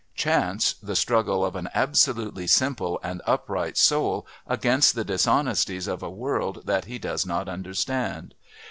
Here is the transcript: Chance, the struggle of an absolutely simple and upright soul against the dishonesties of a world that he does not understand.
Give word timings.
Chance, 0.15 0.73
the 0.81 0.95
struggle 0.95 1.45
of 1.45 1.55
an 1.55 1.69
absolutely 1.75 2.47
simple 2.47 2.99
and 3.03 3.21
upright 3.27 3.77
soul 3.77 4.25
against 4.47 4.95
the 4.95 5.05
dishonesties 5.05 5.85
of 5.87 6.01
a 6.01 6.09
world 6.09 6.63
that 6.65 6.85
he 6.85 6.97
does 6.97 7.23
not 7.23 7.47
understand. 7.47 8.33